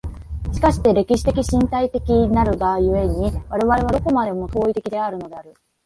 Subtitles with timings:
[0.51, 5.53] しかして歴史的身体的なるが故に、我々はどこまでも当為的であるのである。